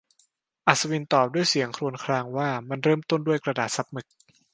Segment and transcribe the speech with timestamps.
[0.67, 4.07] อัศวินตอบด้วยเสียงครวญครางว่า มันเริ่มต้นด้วยกระดาษซับหมึก